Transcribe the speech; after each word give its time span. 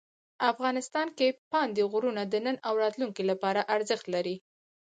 افغانستان 0.51 1.07
کې 1.17 1.27
پابندی 1.51 1.83
غرونه 1.91 2.21
د 2.27 2.35
نن 2.45 2.55
او 2.67 2.73
راتلونکي 2.83 3.23
لپاره 3.31 3.67
ارزښت 3.75 4.05
لري. 4.15 4.35